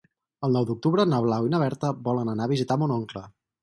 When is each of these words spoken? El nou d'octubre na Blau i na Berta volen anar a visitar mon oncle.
El 0.47 0.55
nou 0.57 0.65
d'octubre 0.69 1.05
na 1.11 1.21
Blau 1.27 1.47
i 1.51 1.53
na 1.53 1.61
Berta 1.67 1.95
volen 2.11 2.37
anar 2.37 2.53
a 2.53 2.57
visitar 2.57 2.83
mon 2.85 3.01
oncle. 3.03 3.29